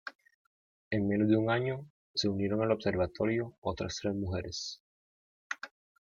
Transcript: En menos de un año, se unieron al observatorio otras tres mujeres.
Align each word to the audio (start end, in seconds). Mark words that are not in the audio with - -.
En 0.89 1.07
menos 1.07 1.29
de 1.29 1.37
un 1.37 1.51
año, 1.51 1.85
se 2.15 2.27
unieron 2.27 2.63
al 2.63 2.71
observatorio 2.71 3.55
otras 3.59 3.99
tres 4.01 4.15
mujeres. 4.15 4.81